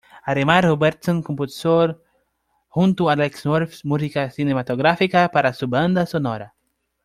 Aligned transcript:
Además, 0.23 0.65
Robertson 0.65 1.21
compuso 1.21 2.01
junto 2.69 3.07
a 3.07 3.13
Alex 3.13 3.45
North 3.45 3.71
música 3.83 4.31
cinematográfica 4.31 5.29
para 5.29 5.53
su 5.53 5.67
banda 5.67 6.07
sonora. 6.07 6.55